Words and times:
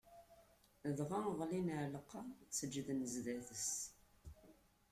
Dɣa 0.97 1.19
ɣlin 1.39 1.67
ɣer 1.75 1.87
lqaɛa, 1.95 2.33
seǧǧden 2.57 2.99
zdat-s. 3.13 3.69